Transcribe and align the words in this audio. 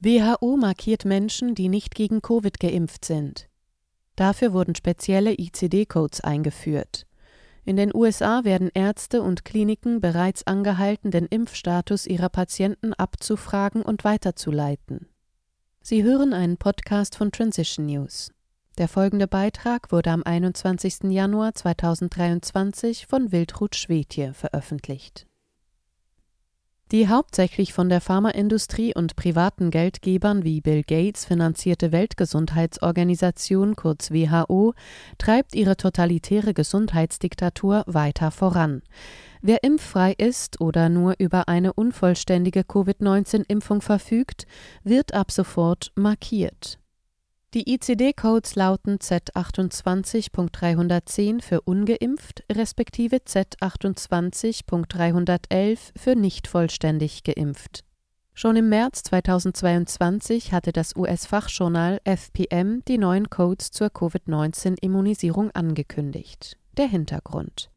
WHO 0.00 0.56
markiert 0.56 1.04
Menschen, 1.04 1.56
die 1.56 1.68
nicht 1.68 1.96
gegen 1.96 2.22
Covid 2.22 2.60
geimpft 2.60 3.04
sind. 3.04 3.48
Dafür 4.14 4.52
wurden 4.52 4.74
spezielle 4.74 5.34
ICD-Codes 5.36 6.20
eingeführt. 6.20 7.04
In 7.64 7.76
den 7.76 7.94
USA 7.94 8.44
werden 8.44 8.70
Ärzte 8.72 9.22
und 9.22 9.44
Kliniken 9.44 10.00
bereits 10.00 10.46
angehalten, 10.46 11.10
den 11.10 11.26
Impfstatus 11.26 12.06
ihrer 12.06 12.28
Patienten 12.28 12.94
abzufragen 12.94 13.82
und 13.82 14.04
weiterzuleiten. 14.04 15.08
Sie 15.82 16.02
hören 16.02 16.32
einen 16.32 16.56
Podcast 16.56 17.16
von 17.16 17.30
Transition 17.30 17.86
News. 17.86 18.30
Der 18.78 18.88
folgende 18.88 19.26
Beitrag 19.28 19.92
wurde 19.92 20.12
am 20.12 20.22
21. 20.22 21.10
Januar 21.10 21.54
2023 21.54 23.06
von 23.06 23.32
Wildrut 23.32 23.74
Schwedje 23.74 24.32
veröffentlicht. 24.32 25.27
Die 26.90 27.06
hauptsächlich 27.06 27.74
von 27.74 27.90
der 27.90 28.00
Pharmaindustrie 28.00 28.94
und 28.94 29.14
privaten 29.14 29.70
Geldgebern 29.70 30.42
wie 30.42 30.62
Bill 30.62 30.82
Gates 30.82 31.26
finanzierte 31.26 31.92
Weltgesundheitsorganisation 31.92 33.76
kurz 33.76 34.10
WHO 34.10 34.72
treibt 35.18 35.54
ihre 35.54 35.76
totalitäre 35.76 36.54
Gesundheitsdiktatur 36.54 37.84
weiter 37.86 38.30
voran. 38.30 38.80
Wer 39.42 39.62
impffrei 39.64 40.14
ist 40.16 40.62
oder 40.62 40.88
nur 40.88 41.16
über 41.18 41.46
eine 41.48 41.74
unvollständige 41.74 42.64
Covid-19-Impfung 42.64 43.82
verfügt, 43.82 44.46
wird 44.82 45.12
ab 45.12 45.30
sofort 45.30 45.92
markiert. 45.94 46.78
Die 47.54 47.72
ICD-Codes 47.72 48.56
lauten 48.56 48.98
Z28.310 48.98 51.40
für 51.40 51.62
ungeimpft 51.62 52.44
respektive 52.52 53.16
Z28.311 53.16 55.78
für 55.96 56.14
nicht 56.14 56.46
vollständig 56.46 57.24
geimpft. 57.24 57.84
Schon 58.34 58.56
im 58.56 58.68
März 58.68 59.02
2022 59.04 60.52
hatte 60.52 60.72
das 60.72 60.94
US-Fachjournal 60.94 62.02
FPM 62.04 62.84
die 62.86 62.98
neuen 62.98 63.30
Codes 63.30 63.70
zur 63.70 63.88
Covid-19-Immunisierung 63.88 65.50
angekündigt. 65.52 66.58
Der 66.76 66.88
Hintergrund 66.88 67.70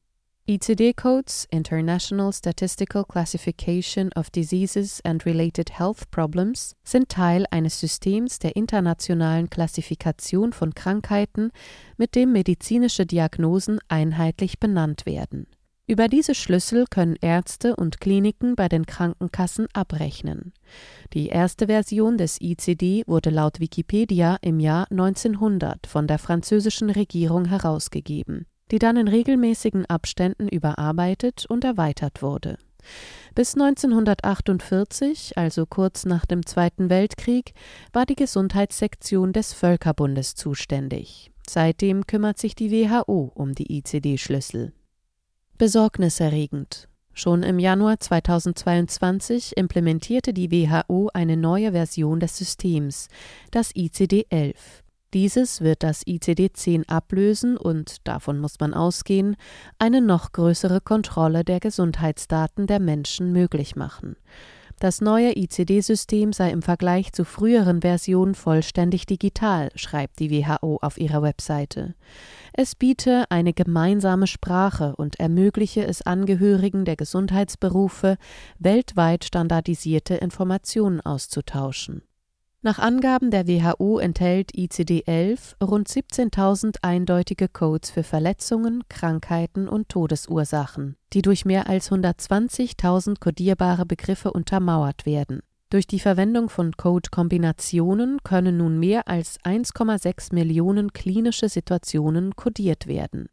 ICD-Codes 0.52 1.47
International 1.49 2.33
Statistical 2.33 3.05
Classification 3.05 4.11
of 4.17 4.30
Diseases 4.31 4.99
and 5.05 5.25
Related 5.25 5.80
Health 5.80 6.11
Problems 6.11 6.75
sind 6.83 7.08
Teil 7.08 7.45
eines 7.52 7.80
Systems 7.80 8.38
der 8.38 8.58
internationalen 8.58 9.49
Klassifikation 9.49 10.52
von 10.52 10.75
Krankheiten, 10.75 11.52
mit 11.95 12.16
dem 12.16 12.33
medizinische 12.33 13.05
Diagnosen 13.05 13.80
einheitlich 13.88 14.59
benannt 14.59 15.05
werden. 15.05 15.47
Über 15.88 16.09
diese 16.09 16.35
Schlüssel 16.35 16.83
können 16.89 17.15
Ärzte 17.21 17.77
und 17.77 18.02
Kliniken 18.02 18.58
bei 18.58 18.67
den 18.67 18.86
Krankenkassen 18.86 19.67
abrechnen. 19.71 20.52
Die 21.13 21.27
erste 21.27 21.67
Version 21.67 22.17
des 22.17 22.41
ICD 22.41 23.03
wurde 23.08 23.30
laut 23.30 23.61
Wikipedia 23.61 24.38
im 24.41 24.59
Jahr 24.59 24.91
1900 24.91 25.88
von 25.88 26.08
der 26.08 26.19
französischen 26.19 26.89
Regierung 26.89 27.45
herausgegeben 27.45 28.47
die 28.72 28.80
dann 28.80 28.97
in 28.97 29.08
regelmäßigen 29.08 29.86
Abständen 29.86 30.47
überarbeitet 30.47 31.45
und 31.47 31.64
erweitert 31.64 32.22
wurde. 32.22 32.58
Bis 33.36 33.53
1948, 33.53 35.38
also 35.38 35.66
kurz 35.66 36.05
nach 36.05 36.25
dem 36.25 36.45
Zweiten 36.45 36.89
Weltkrieg, 36.89 37.53
war 37.94 38.05
die 38.05 38.16
Gesundheitssektion 38.16 39.33
des 39.33 39.53
Völkerbundes 39.53 40.36
zuständig. 40.36 41.31
Seitdem 41.47 42.08
kümmert 42.08 42.38
sich 42.38 42.55
die 42.55 42.72
WHO 42.72 43.31
um 43.36 43.53
die 43.53 43.77
ICD-Schlüssel. 43.77 44.73
Besorgniserregend. 45.58 46.88
Schon 47.14 47.44
im 47.44 47.59
Januar 47.59 47.99
2022 47.99 49.58
implementierte 49.58 50.33
die 50.33 50.49
WHO 50.49 51.09
eine 51.14 51.36
neue 51.36 51.73
Version 51.73 52.19
des 52.19 52.38
Systems, 52.38 53.09
das 53.52 53.75
ICD-11. 53.75 54.55
Dieses 55.14 55.59
wird 55.59 55.84
das 55.84 56.08
ICD-10 56.08 56.88
ablösen 56.88 57.58
und, 57.58 58.08
davon 58.08 58.40
muss 58.40 58.59
man 58.59 58.73
ausgehen, 58.73 59.36
eine 59.77 60.02
noch 60.02 60.32
größere 60.32 60.80
Kontrolle 60.80 61.44
der 61.44 61.60
Gesundheitsdaten 61.60 62.66
der 62.66 62.80
Menschen 62.80 63.33
möglich 63.33 63.76
machen. 63.76 64.16
Das 64.82 65.00
neue 65.00 65.38
ICD-System 65.38 66.33
sei 66.33 66.50
im 66.50 66.64
Vergleich 66.64 67.14
zu 67.14 67.23
früheren 67.23 67.82
Versionen 67.82 68.33
vollständig 68.33 69.05
digital, 69.05 69.70
schreibt 69.76 70.17
die 70.20 70.32
WHO 70.32 70.80
auf 70.82 70.98
ihrer 70.98 71.21
Webseite. 71.21 71.94
Es 72.54 72.73
biete 72.73 73.26
eine 73.30 73.54
gemeinsame 73.54 74.26
Sprache 74.26 74.95
und 74.95 75.20
ermögliche 75.20 75.86
es 75.86 76.02
Angehörigen 76.02 76.83
der 76.83 76.95
Gesundheitsberufe, 76.95 78.17
weltweit 78.58 79.23
standardisierte 79.23 80.16
Informationen 80.16 81.00
auszutauschen. 81.00 82.02
Nach 82.64 82.77
Angaben 82.77 83.32
der 83.32 83.48
WHO 83.48 83.98
enthält 83.98 84.52
ICD-11 84.54 85.64
rund 85.64 85.88
17.000 85.88 86.76
eindeutige 86.83 87.48
Codes 87.48 87.89
für 87.89 88.04
Verletzungen, 88.04 88.83
Krankheiten 88.88 89.67
und 89.67 89.89
Todesursachen, 89.89 90.95
die 91.11 91.23
durch 91.23 91.44
mehr 91.44 91.67
als 91.67 91.92
120.000 91.92 93.20
kodierbare 93.20 93.88
Begriffe 93.88 94.32
untermauert 94.32 95.08
werden. 95.08 95.42
Durch 95.71 95.88
die 95.88 96.00
Verwendung 96.00 96.50
von 96.50 96.73
Code-Kombinationen 96.73 98.20
können 98.23 98.58
nun 98.58 98.77
mehr 98.77 99.08
als 99.08 99.39
1,6 99.39 100.36
Millionen 100.36 100.94
klinische 100.94 101.50
Situationen 101.50 102.36
kodiert 102.36 102.86
werden 102.86 103.27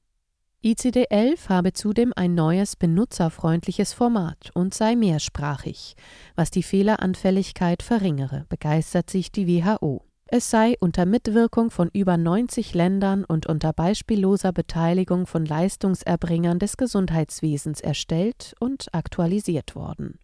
ICD-11 0.65 1.49
habe 1.49 1.73
zudem 1.73 2.13
ein 2.17 2.35
neues 2.35 2.75
benutzerfreundliches 2.75 3.93
Format 3.93 4.51
und 4.55 4.75
sei 4.75 4.97
mehrsprachig, 4.97 5.95
was 6.35 6.51
die 6.51 6.65
Fehleranfälligkeit 6.65 7.85
verringere, 7.85 8.45
begeistert 8.49 9.09
sich 9.09 9.31
die 9.31 9.47
WHO. 9.47 10.08
Es 10.31 10.51
sei 10.51 10.77
unter 10.79 11.07
Mitwirkung 11.07 11.71
von 11.71 11.89
über 11.95 12.19
90 12.19 12.75
Ländern 12.75 13.25
und 13.25 13.47
unter 13.47 13.73
beispielloser 13.73 14.53
Beteiligung 14.53 15.27
von 15.27 15.47
Leistungserbringern 15.47 16.59
des 16.59 16.77
Gesundheitswesens 16.77 17.81
erstellt 17.81 18.55
und 18.61 18.89
aktualisiert 18.93 19.75
worden. 19.75 20.19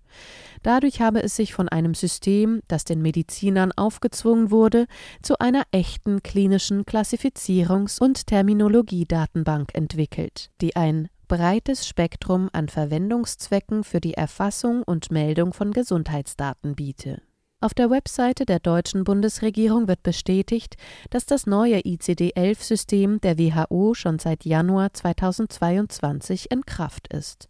Dadurch 0.63 1.01
habe 1.01 1.23
es 1.23 1.37
sich 1.37 1.55
von 1.55 1.71
einem 1.71 1.95
System, 1.95 2.61
das 2.69 2.85
den 2.85 3.01
Medizinern 3.01 3.73
aufgezwungen 3.73 4.51
wurde, 4.51 4.89
zu 5.23 5.39
einer 5.39 5.63
echten 5.71 6.23
klinischen 6.23 6.85
Klassifizierungs- 6.85 7.99
und 7.99 8.27
Terminologiedatenbank 8.27 9.75
entwickelt, 9.75 10.51
die 10.61 10.77
ein 10.77 11.09
breites 11.29 11.89
Spektrum 11.89 12.51
an 12.53 12.69
Verwendungszwecken 12.69 13.85
für 13.85 14.03
die 14.03 14.15
Erfassung 14.15 14.83
und 14.83 15.11
Meldung 15.11 15.55
von 15.55 15.73
Gesundheitsdaten 15.73 16.75
biete 16.75 17.23
auf 17.65 17.73
der 17.73 17.89
Webseite 17.89 18.45
der 18.45 18.61
deutschen 18.61 19.05
Bundesregierung 19.05 19.89
wird 19.89 20.03
bestätigt, 20.03 20.77
dass 21.09 21.25
das 21.25 21.47
neue 21.47 21.81
ICD-11-System 21.81 23.23
der 23.23 23.39
WHO 23.39 23.95
schon 23.95 24.19
seit 24.19 24.45
Januar 24.45 24.93
2022 24.93 26.51
in 26.51 26.67
Kraft 26.67 27.09
ist. 27.09 27.49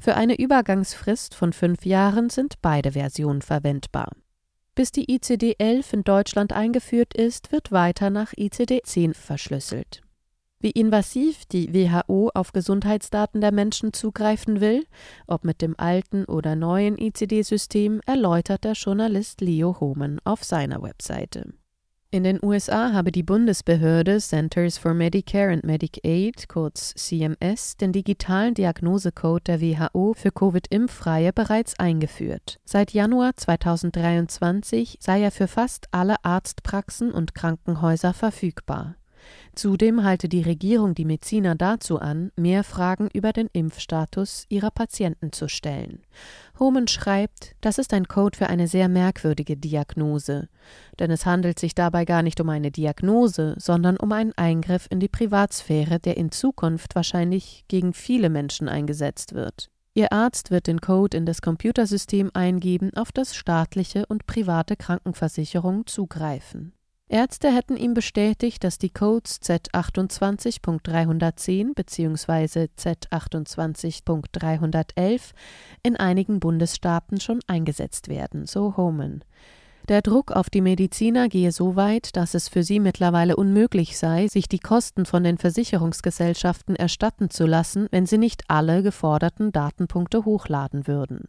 Für 0.00 0.16
eine 0.16 0.36
Übergangsfrist 0.36 1.36
von 1.36 1.52
fünf 1.52 1.86
Jahren 1.86 2.28
sind 2.28 2.56
beide 2.60 2.92
Versionen 2.92 3.40
verwendbar. 3.40 4.10
Bis 4.74 4.90
die 4.90 5.06
ICD-11 5.06 5.94
in 5.94 6.02
Deutschland 6.02 6.52
eingeführt 6.52 7.14
ist, 7.14 7.52
wird 7.52 7.70
weiter 7.70 8.10
nach 8.10 8.32
ICD-10 8.32 9.14
verschlüsselt. 9.14 10.02
Wie 10.62 10.70
invasiv 10.70 11.44
die 11.46 11.74
WHO 11.74 12.30
auf 12.34 12.52
Gesundheitsdaten 12.52 13.40
der 13.40 13.50
Menschen 13.50 13.92
zugreifen 13.92 14.60
will, 14.60 14.86
ob 15.26 15.44
mit 15.44 15.60
dem 15.60 15.74
alten 15.76 16.24
oder 16.24 16.54
neuen 16.54 16.96
ICD-System, 16.98 18.00
erläutert 18.06 18.62
der 18.62 18.74
Journalist 18.74 19.40
Leo 19.40 19.80
Hohmann 19.80 20.20
auf 20.22 20.44
seiner 20.44 20.80
Webseite. 20.80 21.52
In 22.12 22.22
den 22.22 22.38
USA 22.44 22.92
habe 22.92 23.10
die 23.10 23.24
Bundesbehörde 23.24 24.18
Centers 24.18 24.78
for 24.78 24.94
Medicare 24.94 25.52
and 25.52 25.64
Medicaid, 25.64 26.46
kurz 26.46 26.94
CMS, 26.94 27.76
den 27.78 27.90
digitalen 27.90 28.54
Diagnosecode 28.54 29.48
der 29.48 29.60
WHO 29.60 30.14
für 30.14 30.30
Covid-Impffreie 30.30 31.32
bereits 31.32 31.76
eingeführt. 31.80 32.60
Seit 32.64 32.92
Januar 32.92 33.34
2023 33.34 34.98
sei 35.00 35.22
er 35.22 35.32
für 35.32 35.48
fast 35.48 35.88
alle 35.90 36.24
Arztpraxen 36.24 37.10
und 37.10 37.34
Krankenhäuser 37.34 38.12
verfügbar. 38.12 38.94
Zudem 39.54 40.04
halte 40.04 40.28
die 40.28 40.42
Regierung 40.42 40.94
die 40.94 41.04
Mediziner 41.04 41.54
dazu 41.54 41.98
an, 41.98 42.32
mehr 42.36 42.64
Fragen 42.64 43.08
über 43.12 43.32
den 43.32 43.48
Impfstatus 43.52 44.46
ihrer 44.48 44.70
Patienten 44.70 45.32
zu 45.32 45.48
stellen. 45.48 46.00
Hohmann 46.58 46.88
schreibt, 46.88 47.54
das 47.60 47.78
ist 47.78 47.92
ein 47.92 48.08
Code 48.08 48.38
für 48.38 48.48
eine 48.48 48.68
sehr 48.68 48.88
merkwürdige 48.88 49.56
Diagnose, 49.56 50.48
denn 50.98 51.10
es 51.10 51.26
handelt 51.26 51.58
sich 51.58 51.74
dabei 51.74 52.04
gar 52.04 52.22
nicht 52.22 52.40
um 52.40 52.48
eine 52.48 52.70
Diagnose, 52.70 53.54
sondern 53.58 53.96
um 53.96 54.12
einen 54.12 54.32
Eingriff 54.36 54.86
in 54.90 55.00
die 55.00 55.08
Privatsphäre, 55.08 55.98
der 55.98 56.16
in 56.16 56.30
Zukunft 56.30 56.94
wahrscheinlich 56.94 57.64
gegen 57.68 57.92
viele 57.92 58.30
Menschen 58.30 58.68
eingesetzt 58.68 59.34
wird. 59.34 59.70
Ihr 59.94 60.10
Arzt 60.10 60.50
wird 60.50 60.68
den 60.68 60.80
Code 60.80 61.16
in 61.16 61.26
das 61.26 61.42
Computersystem 61.42 62.30
eingeben, 62.32 62.92
auf 62.94 63.12
das 63.12 63.34
staatliche 63.36 64.06
und 64.06 64.24
private 64.26 64.74
Krankenversicherungen 64.74 65.86
zugreifen. 65.86 66.72
Ärzte 67.12 67.54
hätten 67.54 67.76
ihm 67.76 67.92
bestätigt, 67.92 68.64
dass 68.64 68.78
die 68.78 68.88
Codes 68.88 69.42
Z28.310 69.42 71.74
bzw. 71.74 72.68
Z28.311 72.78 75.20
in 75.82 75.98
einigen 75.98 76.40
Bundesstaaten 76.40 77.20
schon 77.20 77.40
eingesetzt 77.46 78.08
werden, 78.08 78.46
so 78.46 78.78
Homan. 78.78 79.22
Der 79.88 80.00
Druck 80.00 80.30
auf 80.30 80.48
die 80.48 80.60
Mediziner 80.60 81.28
gehe 81.28 81.50
so 81.50 81.74
weit, 81.74 82.16
dass 82.16 82.34
es 82.34 82.48
für 82.48 82.62
sie 82.62 82.78
mittlerweile 82.78 83.34
unmöglich 83.34 83.98
sei, 83.98 84.28
sich 84.28 84.48
die 84.48 84.60
Kosten 84.60 85.06
von 85.06 85.24
den 85.24 85.38
Versicherungsgesellschaften 85.38 86.76
erstatten 86.76 87.30
zu 87.30 87.46
lassen, 87.46 87.88
wenn 87.90 88.06
sie 88.06 88.18
nicht 88.18 88.44
alle 88.48 88.84
geforderten 88.84 89.50
Datenpunkte 89.50 90.24
hochladen 90.24 90.86
würden. 90.86 91.28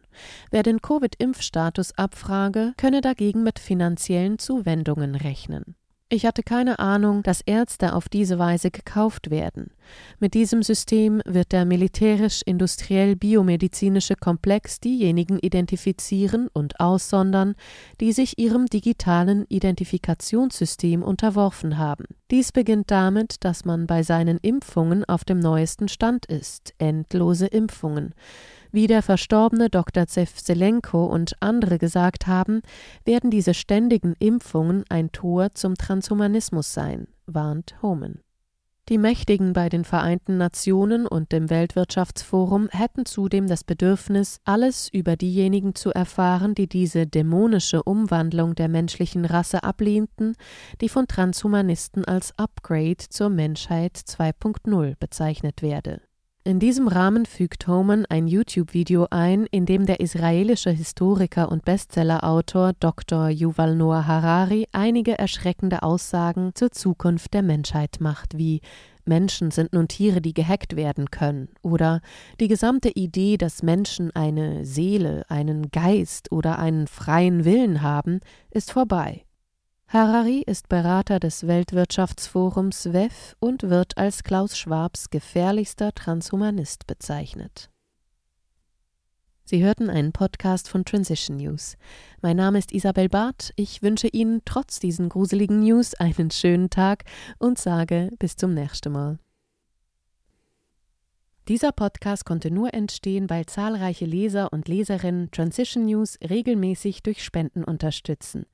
Wer 0.52 0.62
den 0.62 0.80
Covid-Impfstatus 0.80 1.98
abfrage, 1.98 2.74
könne 2.76 3.00
dagegen 3.00 3.42
mit 3.42 3.58
finanziellen 3.58 4.38
Zuwendungen 4.38 5.16
rechnen. 5.16 5.74
Ich 6.10 6.26
hatte 6.26 6.42
keine 6.42 6.80
Ahnung, 6.80 7.22
dass 7.22 7.40
Ärzte 7.40 7.94
auf 7.94 8.10
diese 8.10 8.38
Weise 8.38 8.70
gekauft 8.70 9.30
werden. 9.30 9.70
Mit 10.20 10.34
diesem 10.34 10.62
System 10.62 11.22
wird 11.24 11.52
der 11.52 11.64
militärisch-industriell-biomedizinische 11.64 14.14
Komplex 14.14 14.80
diejenigen 14.80 15.38
identifizieren 15.38 16.48
und 16.52 16.78
aussondern, 16.78 17.54
die 18.00 18.12
sich 18.12 18.38
ihrem 18.38 18.66
digitalen 18.66 19.46
Identifikationssystem 19.48 21.02
unterworfen 21.02 21.78
haben. 21.78 22.04
Dies 22.30 22.52
beginnt 22.52 22.90
damit, 22.90 23.42
dass 23.42 23.64
man 23.64 23.86
bei 23.86 24.02
seinen 24.02 24.36
Impfungen 24.38 25.06
auf 25.06 25.24
dem 25.24 25.38
neuesten 25.38 25.88
Stand 25.88 26.26
ist, 26.26 26.74
endlose 26.76 27.46
Impfungen. 27.46 28.12
Wie 28.74 28.88
der 28.88 29.02
verstorbene 29.02 29.70
Dr. 29.70 30.08
Zevselenko 30.08 31.06
und 31.06 31.36
andere 31.38 31.78
gesagt 31.78 32.26
haben, 32.26 32.60
werden 33.04 33.30
diese 33.30 33.54
ständigen 33.54 34.14
Impfungen 34.18 34.82
ein 34.88 35.12
Tor 35.12 35.54
zum 35.54 35.76
Transhumanismus 35.76 36.74
sein, 36.74 37.06
warnt 37.24 37.80
Homan. 37.82 38.18
Die 38.88 38.98
Mächtigen 38.98 39.52
bei 39.52 39.68
den 39.68 39.84
Vereinten 39.84 40.38
Nationen 40.38 41.06
und 41.06 41.30
dem 41.30 41.50
Weltwirtschaftsforum 41.50 42.68
hätten 42.72 43.06
zudem 43.06 43.46
das 43.46 43.62
Bedürfnis, 43.62 44.40
alles 44.42 44.88
über 44.92 45.14
diejenigen 45.14 45.76
zu 45.76 45.92
erfahren, 45.92 46.56
die 46.56 46.68
diese 46.68 47.06
dämonische 47.06 47.80
Umwandlung 47.84 48.56
der 48.56 48.66
menschlichen 48.66 49.24
Rasse 49.24 49.62
ablehnten, 49.62 50.34
die 50.80 50.88
von 50.88 51.06
Transhumanisten 51.06 52.04
als 52.04 52.36
Upgrade 52.40 53.04
zur 53.08 53.28
Menschheit 53.28 53.96
2.0 53.96 54.96
bezeichnet 54.98 55.62
werde. 55.62 56.00
In 56.46 56.58
diesem 56.58 56.88
Rahmen 56.88 57.24
fügt 57.24 57.66
Homan 57.68 58.04
ein 58.04 58.28
YouTube-Video 58.28 59.06
ein, 59.08 59.46
in 59.46 59.64
dem 59.64 59.86
der 59.86 60.00
israelische 60.00 60.68
Historiker 60.68 61.50
und 61.50 61.64
Bestsellerautor 61.64 62.74
Dr. 62.78 63.30
Yuval 63.30 63.74
Noah 63.74 64.06
Harari 64.06 64.68
einige 64.70 65.18
erschreckende 65.18 65.82
Aussagen 65.82 66.50
zur 66.54 66.70
Zukunft 66.70 67.32
der 67.32 67.40
Menschheit 67.40 67.96
macht, 68.00 68.36
wie 68.36 68.60
Menschen 69.06 69.52
sind 69.52 69.72
nun 69.72 69.88
Tiere, 69.88 70.20
die 70.20 70.34
gehackt 70.34 70.76
werden 70.76 71.10
können, 71.10 71.48
oder 71.62 72.02
die 72.40 72.48
gesamte 72.48 72.90
Idee, 72.90 73.38
dass 73.38 73.62
Menschen 73.62 74.14
eine 74.14 74.66
Seele, 74.66 75.24
einen 75.30 75.70
Geist 75.70 76.30
oder 76.30 76.58
einen 76.58 76.88
freien 76.88 77.46
Willen 77.46 77.80
haben, 77.80 78.20
ist 78.50 78.70
vorbei. 78.70 79.24
Harari 79.94 80.42
ist 80.44 80.68
Berater 80.68 81.20
des 81.20 81.46
Weltwirtschaftsforums 81.46 82.92
WEF 82.92 83.36
und 83.38 83.62
wird 83.62 83.96
als 83.96 84.24
Klaus 84.24 84.58
Schwabs 84.58 85.08
gefährlichster 85.08 85.94
Transhumanist 85.94 86.88
bezeichnet. 86.88 87.70
Sie 89.44 89.62
hörten 89.62 89.90
einen 89.90 90.10
Podcast 90.10 90.68
von 90.68 90.84
Transition 90.84 91.36
News. 91.36 91.76
Mein 92.22 92.36
Name 92.38 92.58
ist 92.58 92.72
Isabel 92.72 93.08
Barth. 93.08 93.52
Ich 93.54 93.84
wünsche 93.84 94.08
Ihnen 94.08 94.42
trotz 94.44 94.80
diesen 94.80 95.08
gruseligen 95.08 95.60
News 95.60 95.94
einen 95.94 96.32
schönen 96.32 96.70
Tag 96.70 97.04
und 97.38 97.60
sage 97.60 98.10
bis 98.18 98.34
zum 98.34 98.52
nächsten 98.52 98.90
Mal. 98.92 99.20
Dieser 101.46 101.70
Podcast 101.70 102.24
konnte 102.24 102.50
nur 102.50 102.74
entstehen, 102.74 103.30
weil 103.30 103.46
zahlreiche 103.46 104.06
Leser 104.06 104.52
und 104.52 104.66
Leserinnen 104.66 105.30
Transition 105.30 105.84
News 105.84 106.18
regelmäßig 106.20 107.04
durch 107.04 107.22
Spenden 107.22 107.62
unterstützen. 107.62 108.46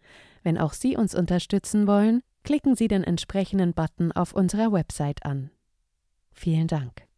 Wenn 0.43 0.59
auch 0.59 0.73
Sie 0.73 0.97
uns 0.97 1.15
unterstützen 1.15 1.87
wollen, 1.87 2.23
klicken 2.45 2.75
Sie 2.75 2.89
den 2.89 3.05
entsprechenden 3.05 3.75
Button 3.75 4.13
auf 4.13 4.33
unserer 4.33 4.73
Website 4.73 5.25
an. 5.25 5.51
Vielen 6.33 6.67
Dank. 6.67 7.10